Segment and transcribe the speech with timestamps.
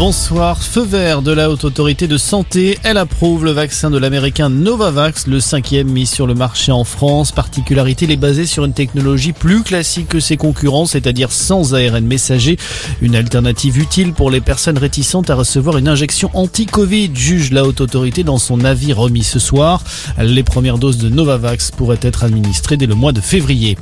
[0.00, 0.62] Bonsoir.
[0.62, 2.78] Feu vert de la Haute Autorité de Santé.
[2.84, 7.32] Elle approuve le vaccin de l'américain Novavax, le cinquième mis sur le marché en France.
[7.32, 12.06] Particularité, il est basé sur une technologie plus classique que ses concurrents, c'est-à-dire sans ARN
[12.06, 12.56] messager.
[13.02, 17.82] Une alternative utile pour les personnes réticentes à recevoir une injection anti-Covid, juge la Haute
[17.82, 19.84] Autorité dans son avis remis ce soir.
[20.18, 23.76] Les premières doses de Novavax pourraient être administrées dès le mois de février.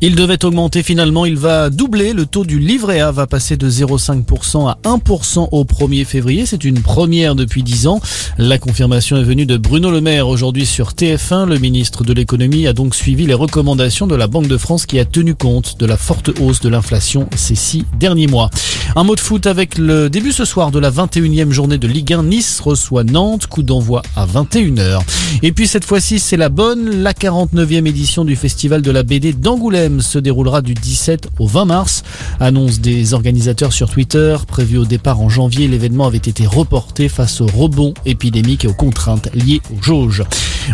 [0.00, 1.36] Il devait augmenter finalement, il
[1.70, 2.12] doubler.
[2.12, 6.46] Le taux du livret A va passer de 0,5% à 1% au 1er février.
[6.46, 8.00] C'est une première depuis 10 ans.
[8.38, 11.46] La confirmation est venue de Bruno Le Maire aujourd'hui sur TF1.
[11.46, 14.98] Le ministre de l'économie a donc suivi les recommandations de la Banque de France qui
[14.98, 18.50] a tenu compte de la forte hausse de l'inflation ces six derniers mois.
[18.98, 22.14] Un mot de foot avec le début ce soir de la 21e journée de Ligue
[22.14, 22.22] 1.
[22.22, 25.02] Nice reçoit Nantes, coup d'envoi à 21h.
[25.42, 27.02] Et puis cette fois-ci, c'est la bonne.
[27.02, 31.66] La 49e édition du Festival de la BD d'Angoulême se déroulera du 17 au 20
[31.66, 32.04] mars.
[32.40, 34.34] Annonce des organisateurs sur Twitter.
[34.48, 38.72] Prévu au départ en janvier, l'événement avait été reporté face au rebond épidémique et aux
[38.72, 40.24] contraintes liées aux jauges.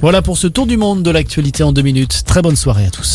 [0.00, 2.22] Voilà pour ce tour du monde de l'actualité en deux minutes.
[2.24, 3.10] Très bonne soirée à tous.